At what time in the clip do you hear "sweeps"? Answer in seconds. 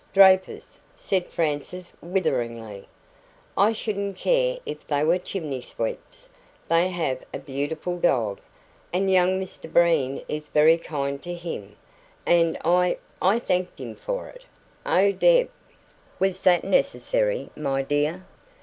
5.61-6.27